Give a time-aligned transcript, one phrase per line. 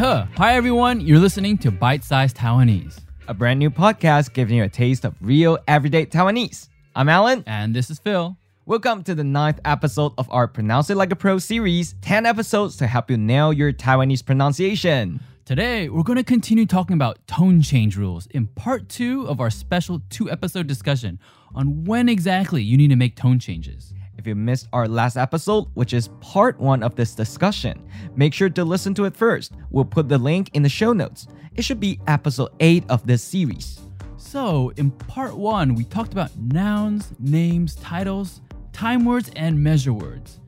[0.00, 3.00] Hi everyone, you're listening to Bite Size Taiwanese.
[3.26, 6.68] a brand new podcast giving you a taste of real everyday Taiwanese.
[6.94, 7.42] I'm Alan.
[7.48, 8.36] And this is Phil.
[8.64, 12.76] Welcome to the ninth episode of our Pronounce It Like a Pro series 10 episodes
[12.76, 15.18] to help you nail your Taiwanese pronunciation.
[15.44, 19.50] Today, we're going to continue talking about tone change rules in part two of our
[19.50, 21.18] special two episode discussion
[21.56, 23.92] on when exactly you need to make tone changes.
[24.18, 27.80] If you missed our last episode, which is part one of this discussion,
[28.16, 29.52] make sure to listen to it first.
[29.70, 31.28] We'll put the link in the show notes.
[31.54, 33.80] It should be episode 8 of this series.
[34.16, 38.40] So, in part one, we talked about nouns, names, titles,
[38.72, 40.40] time words, and measure words.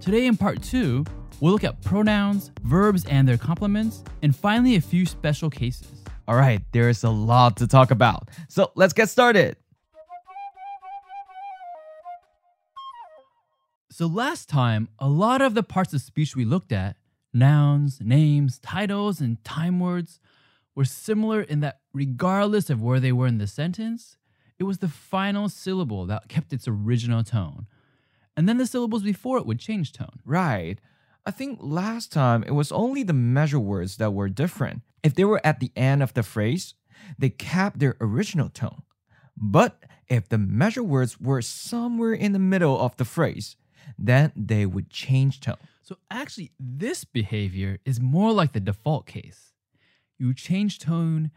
[0.00, 1.06] Today, in part two,
[1.40, 6.04] we'll look at pronouns, verbs, and their complements, and finally, a few special cases.
[6.28, 8.28] All right, there's a lot to talk about.
[8.48, 9.56] So let's get started.
[13.96, 16.96] So, last time, a lot of the parts of speech we looked at
[17.32, 20.18] nouns, names, titles, and time words
[20.74, 24.16] were similar in that, regardless of where they were in the sentence,
[24.58, 27.68] it was the final syllable that kept its original tone.
[28.36, 30.18] And then the syllables before it would change tone.
[30.24, 30.80] Right.
[31.24, 34.82] I think last time it was only the measure words that were different.
[35.04, 36.74] If they were at the end of the phrase,
[37.16, 38.82] they kept their original tone.
[39.36, 43.54] But if the measure words were somewhere in the middle of the phrase,
[43.98, 45.56] then they would change tone.
[45.82, 49.52] So, actually, this behavior is more like the default case.
[50.18, 51.30] You change tone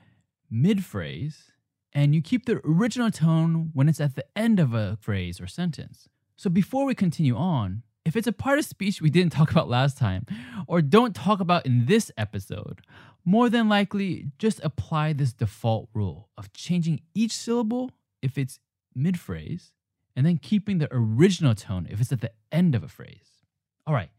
[0.50, 1.52] mid phrase,
[1.94, 5.48] and you keep the original tone when it's at the end of a phrase or
[5.48, 6.08] sentence.
[6.38, 9.70] So, before we continue on, if it's a part of speech we didn't talk about
[9.70, 10.26] last time,
[10.68, 12.82] or don't talk about in this episode,
[13.26, 17.92] more than likely just apply this default rule of changing each syllable
[18.22, 18.60] if it's
[18.96, 19.74] mid phrase,
[20.18, 23.46] and then keeping the original tone if it's at the end of a phrase.
[23.86, 24.10] All right,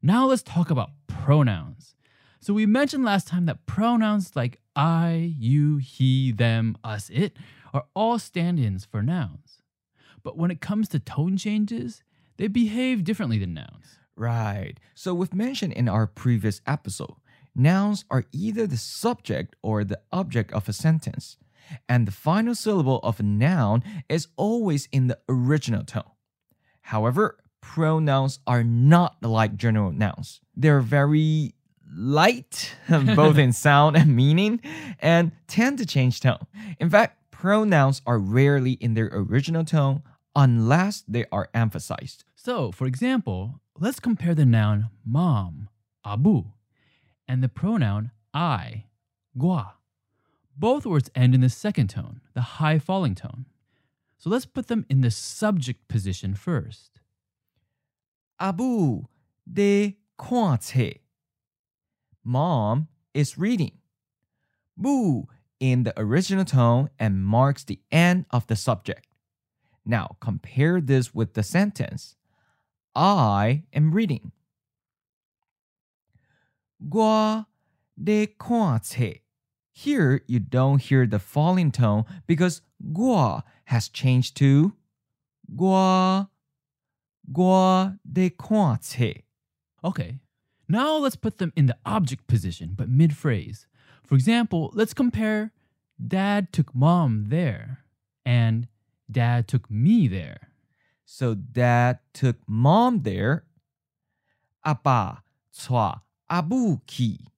[0.00, 1.96] now let's talk about pronouns.
[2.40, 7.36] So, we mentioned last time that pronouns like I, you, he, them, us, it
[7.74, 9.60] are all stand ins for nouns.
[10.22, 12.02] But when it comes to tone changes,
[12.38, 13.98] they behave differently than nouns.
[14.16, 14.74] Right.
[14.94, 17.16] So we've mentioned in our previous episode,
[17.54, 21.36] nouns are either the subject or the object of a sentence,
[21.88, 26.10] and the final syllable of a noun is always in the original tone.
[26.82, 30.40] However, pronouns are not like general nouns.
[30.56, 31.54] They're very
[31.94, 34.60] light, both in sound and meaning,
[34.98, 36.46] and tend to change tone.
[36.78, 40.02] In fact, pronouns are rarely in their original tone
[40.34, 42.24] unless they are emphasized.
[42.34, 45.68] So, for example, let's compare the noun mom,
[46.04, 46.44] abu,
[47.26, 48.84] and the pronoun I,
[49.36, 49.74] gua.
[50.60, 53.46] Both words end in the second tone, the high falling tone.
[54.18, 57.00] So let's put them in the subject position first.
[58.38, 59.04] Abu
[59.50, 60.98] de kwante.
[62.22, 63.78] Mom is reading.
[64.76, 65.28] Bu
[65.60, 69.08] in the original tone and marks the end of the subject.
[69.86, 72.16] Now compare this with the sentence
[72.94, 74.32] I am reading.
[76.86, 77.46] Gua
[77.96, 79.20] de kwante.
[79.80, 82.60] Here, you don't hear the falling tone because
[82.92, 84.74] gua has changed to
[85.56, 86.28] gua
[87.32, 89.22] gua de kuanzi.
[89.82, 90.18] Okay,
[90.68, 93.66] now let's put them in the object position, but mid phrase.
[94.04, 95.50] For example, let's compare
[95.96, 97.78] dad took mom there
[98.22, 98.68] and
[99.10, 100.50] dad took me there.
[101.06, 103.44] So dad took mom there.
[104.62, 105.22] Abba,
[105.58, 107.28] chua, abu ki.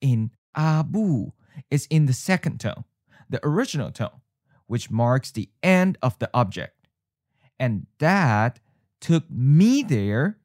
[0.00, 1.32] In abu
[1.70, 2.84] is in the second tone,
[3.28, 4.20] the original tone,
[4.66, 6.88] which marks the end of the object.
[7.58, 8.60] And that
[9.00, 10.38] took me there.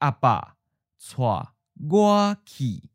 [0.00, 0.54] Aba
[0.98, 1.52] cua,
[1.86, 2.90] gua, ki.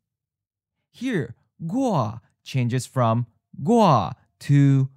[0.90, 1.34] Here,
[1.66, 3.26] gua changes from
[3.62, 4.88] gua to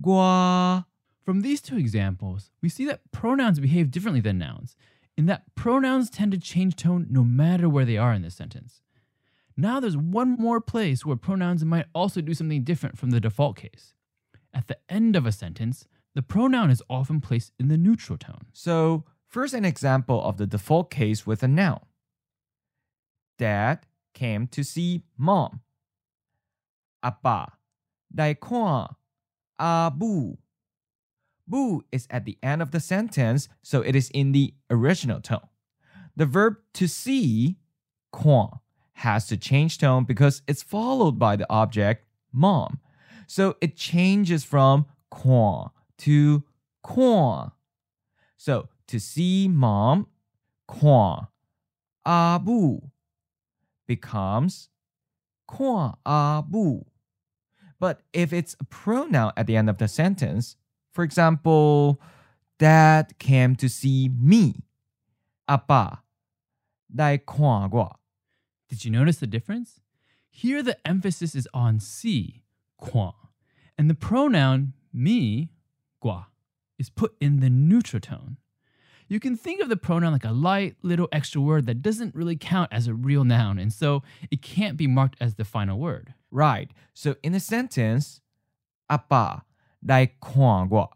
[0.00, 0.86] gua.
[1.24, 4.76] From these two examples, we see that pronouns behave differently than nouns,
[5.16, 8.81] in that pronouns tend to change tone no matter where they are in the sentence.
[9.56, 13.56] Now there's one more place where pronouns might also do something different from the default
[13.56, 13.94] case.
[14.54, 18.46] At the end of a sentence, the pronoun is often placed in the neutral tone.
[18.52, 21.80] So, first an example of the default case with a noun.
[23.38, 25.60] Dad came to see mom.
[27.02, 27.52] Abba,
[28.14, 28.94] daikon,
[29.58, 30.36] abu.
[31.48, 35.48] Bu is at the end of the sentence, so it is in the original tone.
[36.14, 37.56] The verb to see,
[38.12, 38.60] kwan,
[38.94, 42.80] has to change tone because it's followed by the object mom.
[43.26, 46.44] So it changes from quan to
[46.82, 47.52] quan.
[48.36, 50.06] So to see mom,
[50.66, 51.28] quan
[52.04, 52.80] abu
[53.86, 54.68] becomes
[55.46, 56.84] quan abu.
[57.78, 60.56] But if it's a pronoun at the end of the sentence,
[60.92, 62.00] for example,
[62.58, 64.54] dad came to see me.
[65.48, 66.02] Appa,
[66.94, 67.96] dai quan gua.
[68.72, 69.82] Did you notice the difference?
[70.30, 72.42] Here the emphasis is on si,
[72.78, 73.12] "kwang,"
[73.76, 75.50] and the pronoun me,
[76.00, 76.28] gua,
[76.78, 78.38] is put in the neutral tone.
[79.08, 82.34] You can think of the pronoun like a light little extra word that doesn't really
[82.34, 86.14] count as a real noun, and so it can't be marked as the final word.
[86.30, 86.70] Right.
[86.94, 88.22] So in the sentence,
[88.88, 89.44] apa
[89.84, 90.88] dai gua,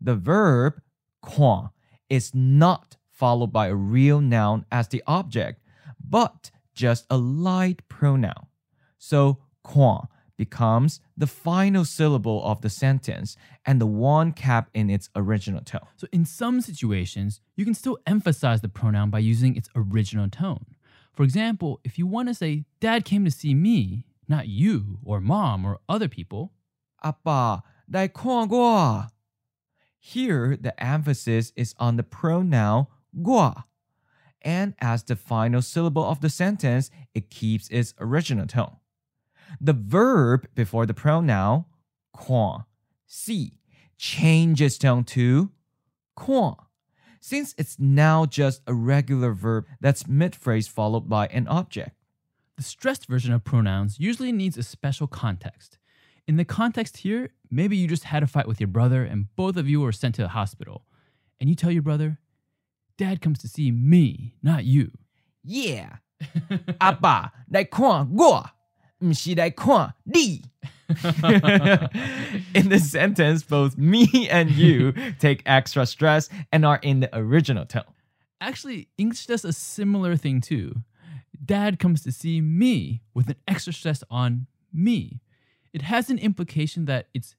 [0.00, 0.80] the verb
[1.20, 1.72] "kwang"
[2.08, 5.60] is not followed by a real noun as the object,
[6.02, 8.47] but just a light pronoun.
[8.97, 13.35] So 看 becomes the final syllable of the sentence
[13.65, 15.87] and the one kept in its original tone.
[15.97, 20.65] So, in some situations, you can still emphasize the pronoun by using its original tone.
[21.13, 25.19] For example, if you want to say, Dad came to see me, not you or
[25.19, 26.51] mom or other people,
[26.97, 29.07] 阿爸来看我.
[29.99, 33.65] Here, the emphasis is on the pronoun 我.
[34.44, 38.76] and as the final syllable of the sentence, it keeps its original tone.
[39.60, 41.64] The verb before the pronoun
[42.16, 42.64] 看
[43.06, 43.54] see
[43.98, 45.50] changes tone to
[46.16, 46.56] 看
[47.20, 51.96] since it's now just a regular verb that's mid phrase followed by an object.
[52.56, 55.78] The stressed version of pronouns usually needs a special context.
[56.26, 59.56] In the context here, maybe you just had a fight with your brother and both
[59.56, 60.84] of you were sent to the hospital.
[61.40, 62.18] And you tell your brother,
[62.96, 64.92] Dad comes to see me, not you.
[65.44, 65.96] Yeah.
[66.80, 67.64] Abba, they
[69.02, 69.14] mm,
[72.54, 77.64] in this sentence, both me and you take extra stress and are in the original
[77.64, 77.82] tone.
[78.40, 80.82] Actually, English does a similar thing too.
[81.44, 85.20] Dad comes to see me with an extra stress on me.
[85.72, 87.34] It has an implication that it's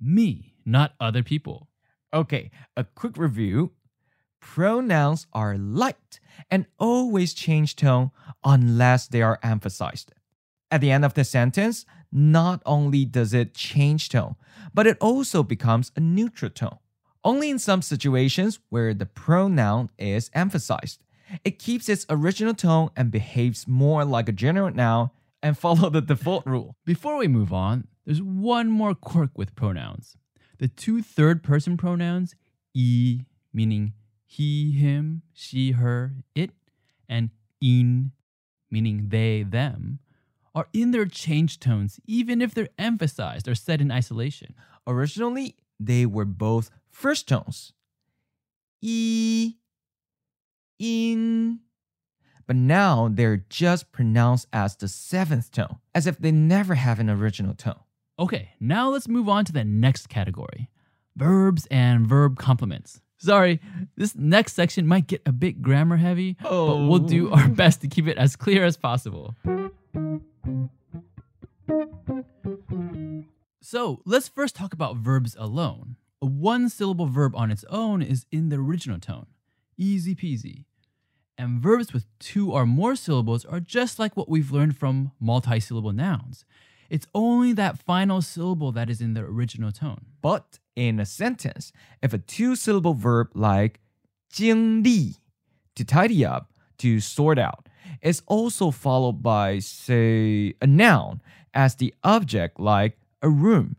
[0.00, 1.68] me, not other people.
[2.12, 3.72] Okay, a quick review
[4.44, 6.20] Pronouns are light
[6.50, 8.10] and always change tone
[8.44, 10.12] unless they are emphasized.
[10.70, 14.36] At the end of the sentence, not only does it change tone,
[14.72, 16.78] but it also becomes a neutral tone.
[17.24, 21.02] Only in some situations where the pronoun is emphasized.
[21.42, 25.10] It keeps its original tone and behaves more like a general noun
[25.42, 26.76] and follow the default rule.
[26.84, 30.16] Before we move on, there's one more quirk with pronouns.
[30.58, 32.36] The two third person pronouns,
[32.74, 33.94] e, meaning
[34.24, 36.50] he, him, she, her, it,
[37.08, 37.30] and
[37.60, 38.12] in,
[38.70, 40.00] meaning they, them,
[40.54, 44.54] are in their change tones, even if they're emphasized or said in isolation.
[44.86, 47.72] Originally, they were both first tones.
[48.80, 49.54] E,
[50.78, 51.60] in.
[52.46, 57.08] But now they're just pronounced as the seventh tone, as if they never have an
[57.08, 57.80] original tone.
[58.18, 60.68] Okay, now let's move on to the next category
[61.16, 63.00] verbs and verb complements.
[63.24, 63.58] Sorry,
[63.96, 67.36] this next section might get a bit grammar heavy, but we'll do oh.
[67.36, 69.34] our best to keep it as clear as possible.
[73.62, 75.96] So let's first talk about verbs alone.
[76.20, 79.26] A one syllable verb on its own is in the original tone.
[79.78, 80.66] Easy peasy.
[81.38, 85.60] And verbs with two or more syllables are just like what we've learned from multi
[85.60, 86.44] syllable nouns.
[86.90, 90.04] It's only that final syllable that is in the original tone.
[90.20, 91.71] But in a sentence,
[92.01, 93.79] if a two syllable verb like
[94.31, 95.15] 经历,
[95.75, 97.67] to tidy up, to sort out,
[98.01, 101.21] is also followed by, say, a noun
[101.53, 103.75] as the object like a room,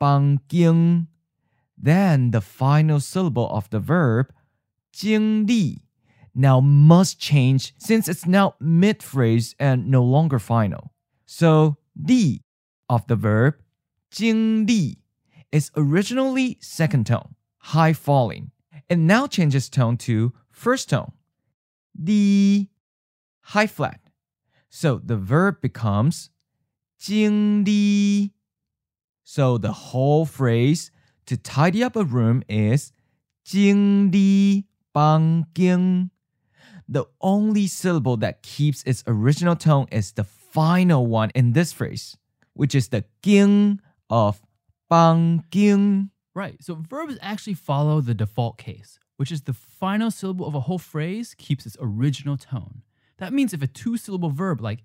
[0.00, 1.06] 房间,
[1.76, 4.30] then the final syllable of the verb
[4.92, 5.82] 经历
[6.34, 10.92] now must change since it's now mid phrase and no longer final.
[11.26, 12.40] So, the
[12.88, 13.54] of the verb
[14.10, 14.97] 经历
[15.52, 18.50] is originally second tone, high falling.
[18.88, 21.12] It now changes tone to first tone,
[21.94, 22.68] the
[23.40, 24.00] high flat.
[24.68, 26.30] So the verb becomes
[27.00, 28.32] 经历.
[29.22, 30.90] So the whole phrase
[31.26, 32.92] to tidy up a room is
[33.46, 36.10] 经历房间.
[36.88, 42.16] The only syllable that keeps its original tone is the final one in this phrase,
[42.52, 43.78] which is the 经
[44.10, 44.42] of
[46.35, 46.63] Right.
[46.63, 50.77] So verbs actually follow the default case, which is the final syllable of a whole
[50.77, 52.83] phrase keeps its original tone.
[53.17, 54.83] That means if a two syllable verb like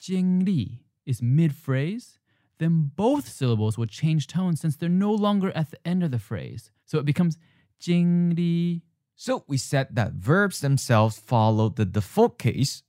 [0.00, 2.18] jingli is mid phrase,
[2.58, 6.18] then both syllables will change tone since they're no longer at the end of the
[6.18, 6.70] phrase.
[6.86, 7.36] So it becomes
[7.80, 8.82] jingli.
[9.14, 12.82] So we said that verbs themselves follow the default case,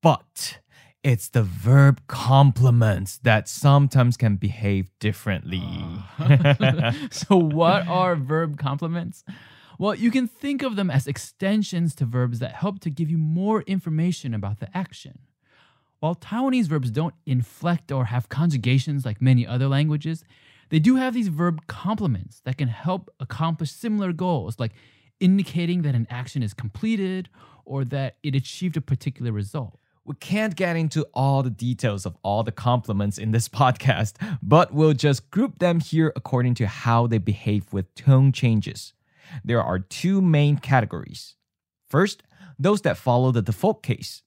[0.00, 0.58] but
[1.04, 5.64] it's the verb complements that sometimes can behave differently.
[6.18, 6.92] Uh-huh.
[7.10, 9.24] so, what are verb complements?
[9.80, 13.18] Well, you can think of them as extensions to verbs that help to give you
[13.18, 15.18] more information about the action.
[15.98, 20.24] While Taiwanese verbs don't inflect or have conjugations like many other languages,
[20.68, 24.72] they do have these verb complements that can help accomplish similar goals, like
[25.18, 27.28] indicating that an action is completed
[27.64, 29.81] or that it achieved a particular result.
[30.04, 34.74] We can't get into all the details of all the complements in this podcast, but
[34.74, 38.94] we'll just group them here according to how they behave with tone changes.
[39.44, 41.36] There are two main categories.
[41.88, 42.22] First,
[42.58, 44.22] those that follow the default case.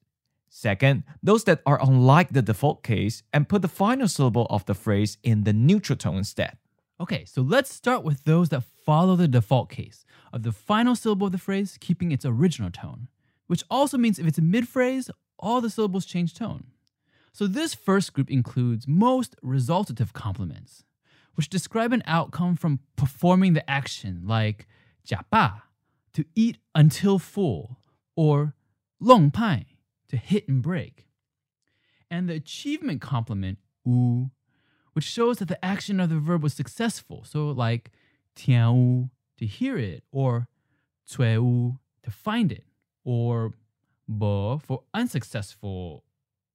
[0.49, 4.73] Second, those that are unlike the default case and put the final syllable of the
[4.73, 6.57] phrase in the neutral tone instead.
[7.01, 11.27] Okay, so let's start with those that follow the default case of the final syllable
[11.27, 13.09] of the phrase keeping its original tone,
[13.47, 16.65] which also means if it's a mid phrase, all the syllables change tone.
[17.31, 20.83] So this first group includes most resultative complements,
[21.35, 24.67] which describe an outcome from performing the action like
[25.05, 25.61] japa,
[26.13, 27.77] to eat until full,
[28.15, 28.55] or
[29.01, 29.65] long pai,
[30.07, 31.07] to hit and break.
[32.09, 34.31] And the achievement complement u,
[34.93, 37.91] which shows that the action of the verb was successful, so like
[38.35, 40.47] tian wu, to hear it, or
[41.13, 42.63] cui wu, to find it,
[43.03, 43.53] or
[44.07, 46.03] bo for unsuccessful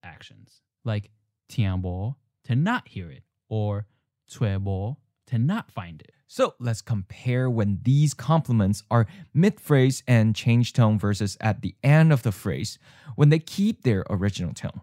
[0.02, 1.10] actions, like
[1.48, 3.86] 听 bo, to not hear it, or
[4.28, 6.12] 吹 bo, to not find it.
[6.26, 11.74] So let's compare when these complements are mid phrase and change tone versus at the
[11.82, 12.78] end of the phrase
[13.16, 14.80] when they keep their original tone.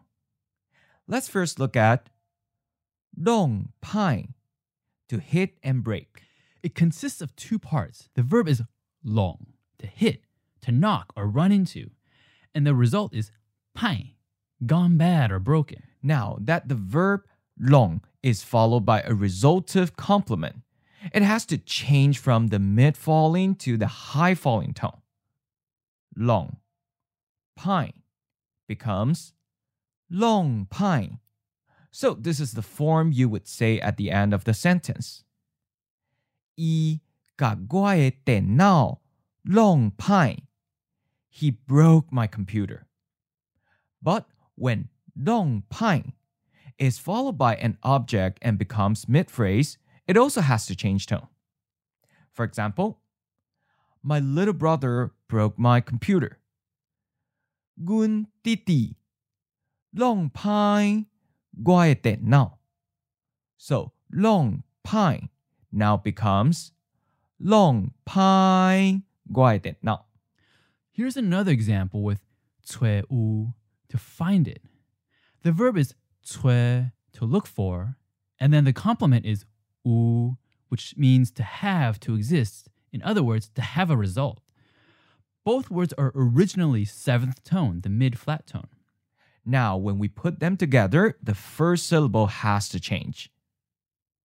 [1.07, 2.09] Let's first look at
[3.17, 4.33] dong pine
[5.07, 6.23] to hit and break.
[6.61, 8.09] It consists of two parts.
[8.15, 8.61] The verb is
[9.03, 10.25] long, to hit,
[10.63, 11.91] to knock or run into,
[12.57, 13.31] and the result is
[13.75, 14.15] pain,
[14.65, 15.83] gone bad or broken.
[16.01, 17.21] Now that the verb
[17.59, 20.55] long is followed by a resultative complement,
[21.13, 25.01] it has to change from the mid falling to the high falling tone.
[26.15, 26.57] Long
[27.55, 28.01] pine
[28.67, 29.33] becomes
[30.09, 31.19] long pine.
[31.91, 35.23] So this is the form you would say at the end of the sentence.
[36.55, 37.01] 伊
[37.37, 39.01] 甲我的电脑
[39.43, 40.46] 弄歹。
[41.37, 42.87] he broke my computer.
[44.01, 44.25] But
[44.55, 46.15] when dong pai
[46.79, 49.77] is followed by an object and becomes mid phrase,
[50.07, 51.27] it also has to change tone.
[52.33, 53.01] For example,
[54.01, 56.39] my little brother broke my computer.
[57.85, 58.95] Gun titi
[59.93, 61.05] long pine
[61.61, 62.57] guai de now.
[63.57, 65.29] So long pine
[65.71, 66.71] now becomes
[67.39, 70.06] long pine guai de now.
[70.96, 72.20] Here's another example with
[72.66, 73.54] 吹 u,
[73.88, 74.62] to find it.
[75.42, 77.96] The verb is 吹, to look for,
[78.38, 79.44] and then the complement is
[79.84, 80.36] u,
[80.68, 82.68] which means to have, to exist.
[82.92, 84.40] In other words, to have a result.
[85.44, 88.68] Both words are originally seventh tone, the mid flat tone.
[89.44, 93.30] Now, when we put them together, the first syllable has to change.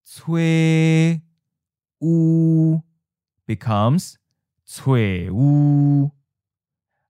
[0.04, 1.22] 吹
[2.00, 2.82] u
[3.46, 4.16] becomes
[4.64, 6.12] 吹 u.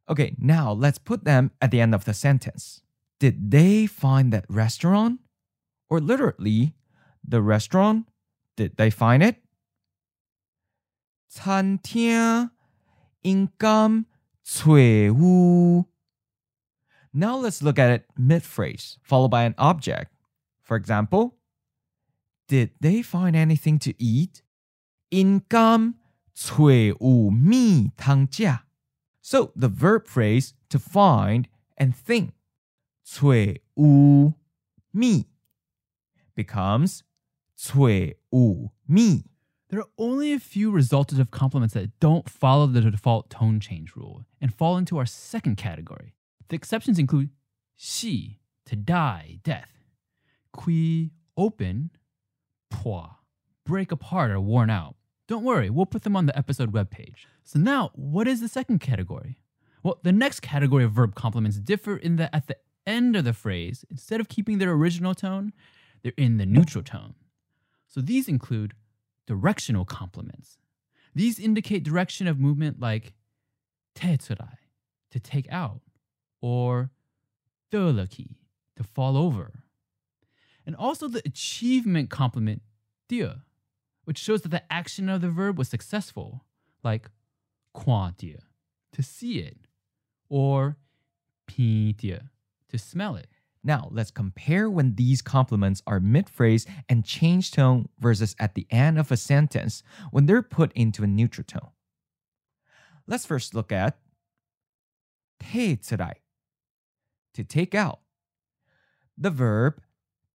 [0.09, 2.83] Okay, now let's put them at the end of the sentence.
[3.21, 5.21] Did they find that restaurant?
[5.91, 6.75] Or literally,
[7.27, 8.09] the restaurant,
[8.57, 9.37] did they find it?
[11.31, 12.51] 餐厅
[13.21, 14.05] 应该
[14.43, 15.85] 找有
[17.13, 20.11] Now let's look at it mid phrase, followed by an object.
[20.63, 21.37] For example,
[22.49, 24.43] did they find anything to eat?
[25.11, 25.95] 应该
[26.35, 28.45] 找有米通食
[29.23, 32.33] So the verb phrase to find and think
[33.05, 33.35] 找
[33.75, 34.35] 有
[34.93, 35.27] 米
[36.35, 37.01] becomes
[37.57, 37.89] 找
[38.31, 39.25] 有米
[39.69, 44.25] There are only a few resultative complements that don't follow the default tone change rule
[44.41, 46.15] and fall into our second category.
[46.49, 47.29] The exceptions include
[47.77, 49.71] shi, to die, death,
[50.53, 51.91] qui, open,
[52.71, 53.09] poi,
[53.67, 54.97] break apart or worn out.
[55.28, 57.26] don't worry, we'll put them on the episode webpage.
[57.44, 59.40] So now, what is the second category?
[59.82, 63.34] Well, the next category of verb complements differ in that at the end of the
[63.34, 65.54] phrase, instead of keeping their original tone,
[66.02, 67.16] they're in the neutral tone.
[67.88, 68.74] So these include
[69.26, 70.58] directional complements.
[71.16, 73.14] These indicate direction of movement like
[73.96, 74.58] tetsurai,
[75.12, 75.82] to take out,
[76.42, 76.90] or
[77.72, 78.36] dölaki,
[78.76, 79.64] to fall over.
[80.66, 82.62] And also the achievement complement
[83.08, 83.44] dia,
[84.06, 86.44] which shows that the action of the verb was successful,
[86.84, 87.10] like
[87.76, 88.40] kwantia,
[88.92, 89.58] to see it,
[90.30, 90.78] or
[91.48, 92.30] 品见,
[92.70, 93.28] to smell it.
[93.64, 98.68] Now, let's compare when these complements are mid phrase and change tone versus at the
[98.70, 101.72] end of a sentence when they're put into a neutral tone.
[103.08, 103.98] Let's first look at
[105.42, 106.14] tsurai,
[107.34, 108.00] to take out.
[109.18, 109.82] The verb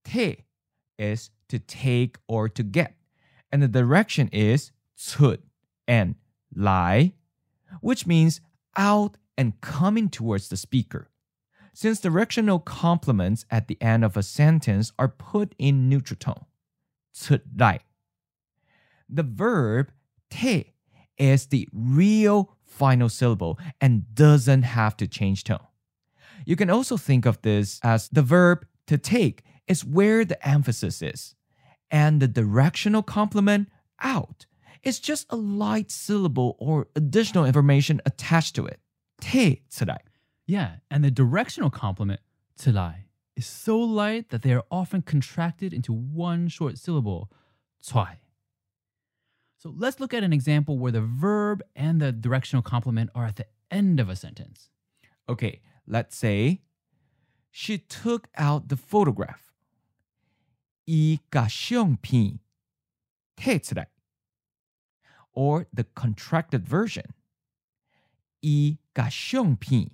[0.04, 0.44] te
[0.98, 2.97] is to take or to get
[3.50, 5.40] and the direction is tud
[5.86, 6.14] and
[6.54, 7.12] lie,
[7.80, 8.40] which means
[8.76, 11.10] out and coming towards the speaker.
[11.72, 16.44] Since directional complements at the end of a sentence are put in neutral tone,
[17.14, 17.42] tud
[19.08, 19.92] The verb
[20.30, 20.72] 태
[21.16, 25.58] is the real final syllable and doesn't have to change tone.
[26.44, 31.02] You can also think of this as the verb to take is where the emphasis
[31.02, 31.34] is,
[31.90, 33.68] and the directional complement
[34.00, 34.46] out
[34.82, 38.80] is just a light syllable or additional information attached to it.
[39.20, 39.98] 테 today.
[40.46, 42.20] Yeah, and the directional complement
[42.56, 47.30] today is so light that they are often contracted into one short syllable,
[47.82, 48.16] tsui.
[49.58, 53.36] So let's look at an example where the verb and the directional complement are at
[53.36, 54.70] the end of a sentence.
[55.28, 56.62] Okay, let's say
[57.50, 59.47] she took out the photograph.
[60.88, 62.38] 伊甲相片
[63.36, 63.90] 摕出来
[65.34, 67.04] ，or the contracted version，
[68.40, 69.90] 伊甲相片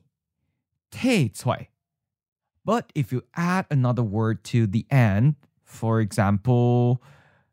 [0.92, 1.70] 摕出来。
[2.64, 5.34] But if you add another word to the end,
[5.64, 7.02] for example,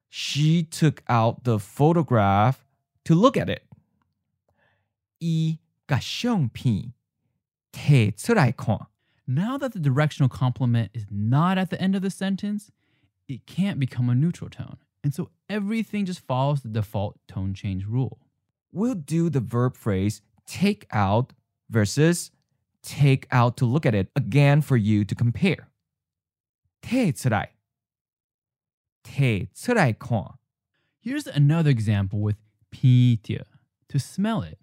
[0.08, 2.58] she took out the photograph
[3.06, 3.64] to look at it.
[5.18, 5.58] 伊
[5.88, 6.94] 甲相片
[7.72, 8.88] 摕出来看。
[9.26, 12.70] Now that the directional complement is not at the end of the sentence,
[13.32, 14.78] it can't become a neutral tone.
[15.04, 18.20] And so everything just follows the default tone change rule.
[18.72, 21.34] We'll do the verb phrase take out
[21.70, 22.32] versus
[22.84, 25.68] take out to look at it again for you to compare.
[26.84, 27.50] 手伝い
[29.54, 30.38] 手伝い con.
[31.04, 32.38] Here's another example with
[32.72, 33.46] pitia,
[33.90, 34.58] to smell it.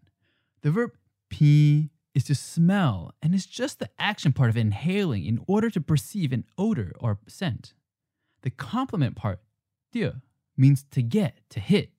[0.62, 0.92] The verb
[1.30, 5.80] pi is to smell, and it's just the action part of inhaling in order to
[5.80, 7.74] perceive an odor or scent.
[8.48, 9.40] The complement part,
[9.92, 10.22] tia,
[10.56, 11.90] means to get, to hit.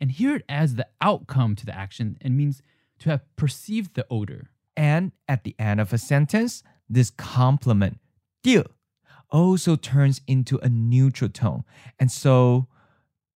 [0.00, 2.62] And here it adds the outcome to the action and means
[3.00, 4.48] to have perceived the odor.
[4.74, 8.00] And at the end of a sentence, this complement,
[8.42, 8.64] tia,
[9.28, 11.64] also turns into a neutral tone.
[12.00, 12.68] And so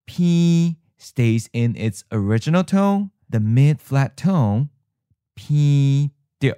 [0.07, 4.71] P stays in its original tone, the mid flat tone,
[5.35, 6.55] P tia.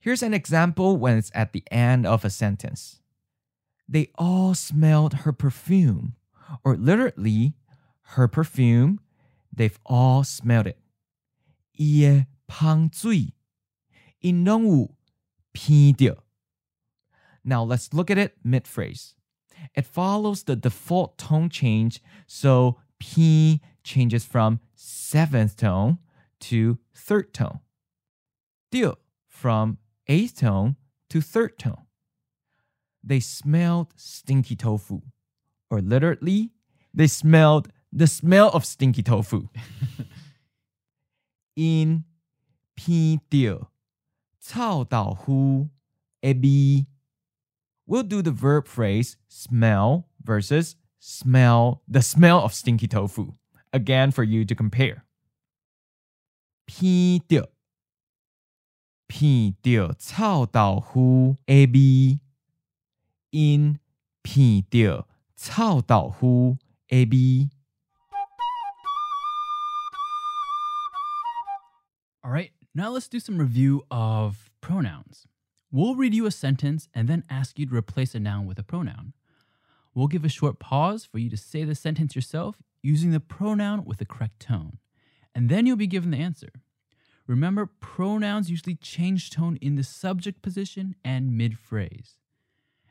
[0.00, 3.02] Here's an example when it's at the end of a sentence
[3.88, 6.14] they all smelled her perfume,
[6.64, 7.54] or literally,
[8.14, 9.00] her perfume.
[9.52, 10.78] They've all smelled it.
[17.48, 19.14] now let's look at it mid phrase.
[19.74, 25.98] It follows the default tone change, so p changes from seventh tone
[26.40, 27.60] to third tone.
[28.70, 30.76] 调 from eighth tone
[31.08, 31.87] to third tone.
[33.03, 35.01] They smelled stinky tofu,
[35.69, 36.51] or literally,
[36.93, 39.49] they smelled the smell of stinky tofu.
[41.55, 42.05] In
[42.75, 43.71] 偏掉
[44.41, 45.69] 臭豆腐
[46.21, 46.87] ebi
[47.85, 53.33] we'll do the verb phrase smell versus smell the smell of stinky tofu
[53.71, 55.03] again for you to compare.
[56.65, 57.49] 偏掉
[59.07, 62.19] 偏掉臭豆腐 ab
[63.31, 63.79] in
[64.21, 66.57] 偏掉臭豆腐
[66.89, 67.49] ab
[72.23, 75.27] All right, now let's do some review of pronouns.
[75.71, 78.63] We'll read you a sentence and then ask you to replace a noun with a
[78.63, 79.13] pronoun.
[79.93, 83.83] We'll give a short pause for you to say the sentence yourself using the pronoun
[83.83, 84.77] with the correct tone,
[85.35, 86.51] and then you'll be given the answer.
[87.27, 92.16] Remember, pronouns usually change tone in the subject position and mid phrase.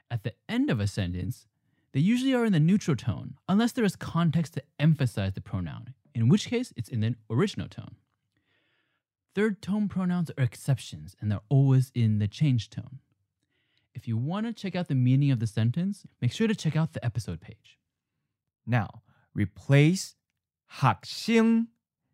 [0.10, 1.48] At the end of a sentence,
[1.94, 5.94] they usually are in the neutral tone, unless there is context to emphasize the pronoun,
[6.14, 7.96] in which case it's in the original tone.
[9.36, 13.00] Third tone pronouns are exceptions and they're always in the change tone.
[13.94, 16.76] If you want to check out the meaning of the sentence, make sure to check
[16.76, 17.78] out the episode page.
[18.66, 19.02] Now,
[19.34, 20.16] replace
[20.80, 21.68] 학생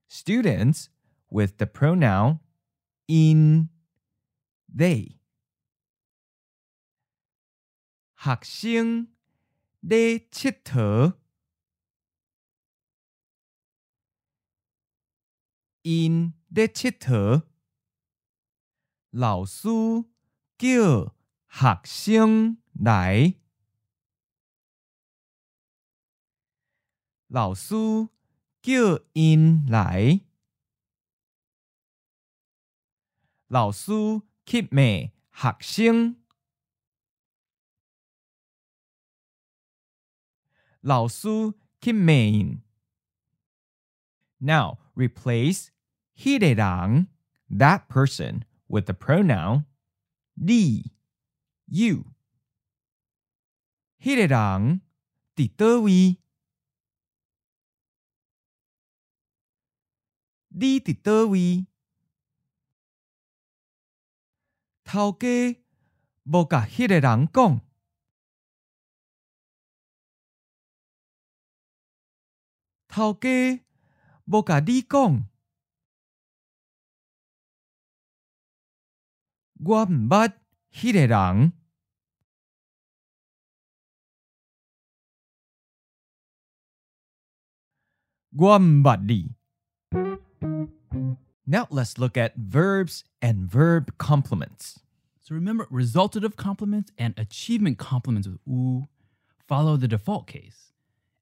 [0.07, 0.89] students
[1.29, 2.39] with the pronoun
[3.07, 3.69] in
[4.73, 5.17] they.
[8.23, 9.13] 学生
[9.81, 11.17] 咧佚佗。
[15.81, 17.43] 因咧佚佗，
[19.09, 19.67] 老师
[20.57, 21.13] 叫
[21.49, 23.35] 学生来。
[27.27, 27.75] 老师
[28.61, 30.21] 叫因来，
[33.47, 33.91] 老师
[34.45, 36.22] 去骂学生。
[40.83, 41.29] 老师
[41.79, 42.61] 吸骂因。
[44.39, 45.69] Now replace
[46.13, 47.07] 迄个人
[47.49, 49.63] that person with the pronoun
[50.33, 50.91] 你
[51.67, 52.07] you。
[53.97, 54.81] 迄个人
[55.33, 56.17] 伫倒位？
[60.49, 61.65] 你伫倒位？
[64.83, 65.63] 头家
[66.23, 67.61] 无甲迄个人讲，
[72.92, 73.60] 头家
[74.26, 75.28] 无甲你讲，
[79.60, 80.32] 我毋捌
[80.72, 81.52] 迄个人，
[88.32, 89.34] 我毋捌你。
[91.44, 94.80] Now let's look at verbs and verb complements.
[95.22, 98.86] So remember, resultative complements and achievement complements with u
[99.46, 100.71] follow the default case.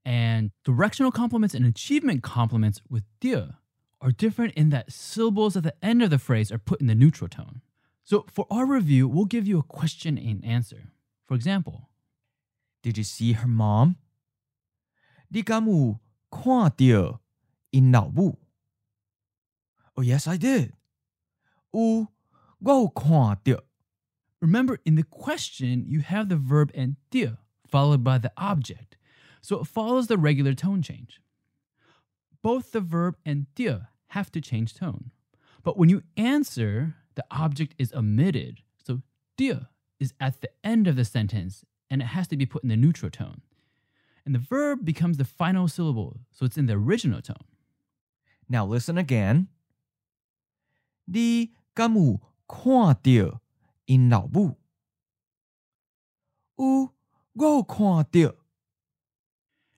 [0.04, 3.59] And directional complements and achievement complements with dia
[4.00, 6.94] are different in that syllables at the end of the phrase are put in the
[6.94, 7.61] neutral tone.
[8.04, 10.92] So for our review, we'll give you a question and answer.
[11.26, 11.88] For example,
[12.87, 13.96] Did you see her mom?
[15.26, 15.98] 你敢有
[16.30, 17.20] 看到
[17.70, 18.38] 因老母？
[19.94, 20.70] Oh yes, I did.
[21.72, 22.06] 有，
[22.61, 23.11] 我有看
[23.42, 23.64] 到。
[24.40, 28.96] remember in the question, you have the verb and dia followed by the object.
[29.41, 31.19] so it follows the regular tone change.
[32.41, 35.12] Both the verb and dir have to change tone.
[35.63, 38.62] But when you answer, the object is omitted.
[38.86, 39.01] So
[39.38, 39.67] dir
[39.99, 42.77] is at the end of the sentence and it has to be put in the
[42.77, 43.41] neutral tone.
[44.25, 47.43] And the verb becomes the final syllable, so it's in the original tone.
[48.47, 49.47] Now listen again.
[51.10, 53.39] Di kamu kwa dir
[53.88, 54.56] in lao bu.
[56.60, 56.91] U
[57.38, 58.34] go kwa dir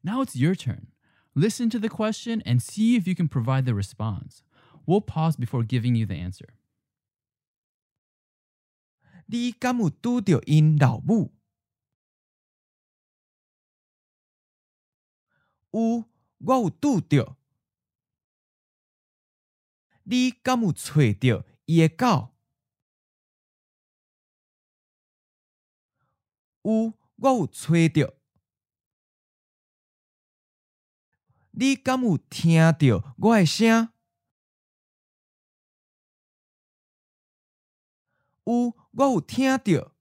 [0.02, 0.88] Now it's your turn.
[1.34, 4.42] Listen to the question and see if you can provide the response.
[4.86, 6.54] We'll pause before giving you the answer.
[9.26, 11.34] 你敢有拄着因老母？
[15.72, 16.06] 有，
[16.38, 17.36] 我有拄着。
[20.04, 22.30] 你敢有找着伊的狗？
[26.62, 28.14] 有，我有找着。
[31.55, 33.89] 你敢有听到我的声？
[38.45, 39.91] 有，我有听到。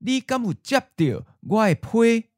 [0.00, 2.30] 你敢有接到我的批？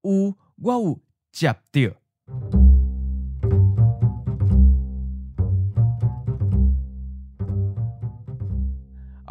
[0.00, 2.61] 有，我有接到。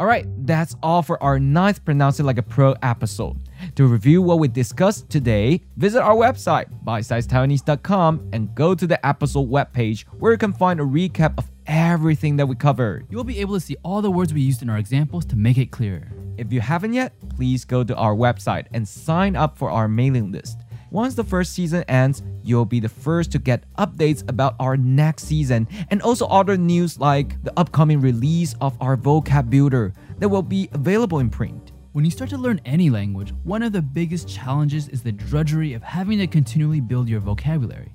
[0.01, 3.37] Alright, that's all for our ninth Pronounce It Like a Pro episode.
[3.75, 9.47] To review what we discussed today, visit our website, bitesizedtaiwanese.com, and go to the episode
[9.51, 13.05] webpage where you can find a recap of everything that we covered.
[13.11, 15.59] You'll be able to see all the words we used in our examples to make
[15.59, 16.11] it clearer.
[16.35, 20.31] If you haven't yet, please go to our website and sign up for our mailing
[20.31, 20.57] list.
[20.91, 25.23] Once the first season ends, you'll be the first to get updates about our next
[25.23, 30.41] season and also other news like the upcoming release of our vocab builder that will
[30.41, 31.71] be available in print.
[31.93, 35.73] When you start to learn any language, one of the biggest challenges is the drudgery
[35.73, 37.93] of having to continually build your vocabulary.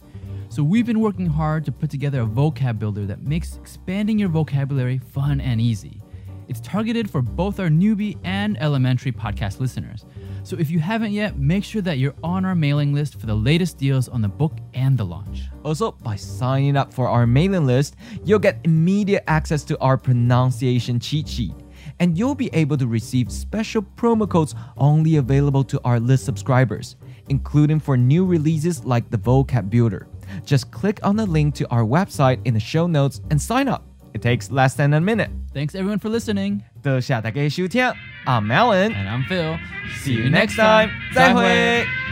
[0.48, 4.30] So we've been working hard to put together a vocab builder that makes expanding your
[4.30, 6.00] vocabulary fun and easy.
[6.48, 10.06] It's targeted for both our newbie and elementary podcast listeners.
[10.46, 13.34] So if you haven't yet, make sure that you're on our mailing list for the
[13.34, 15.46] latest deals on the book and the launch.
[15.64, 21.00] Also, by signing up for our mailing list, you'll get immediate access to our pronunciation
[21.00, 21.52] cheat sheet.
[21.98, 26.94] And you'll be able to receive special promo codes only available to our list subscribers,
[27.28, 30.06] including for new releases like the Vocab Builder.
[30.44, 33.84] Just click on the link to our website in the show notes and sign up.
[34.14, 35.30] It takes less than a minute.
[35.52, 36.62] Thanks everyone for listening.
[36.86, 37.84] 多谢大家的收听
[38.26, 38.92] ，I'm Alan.
[38.92, 39.58] And I'm Phil.
[40.04, 40.90] See you next time.
[41.12, 42.05] 再会。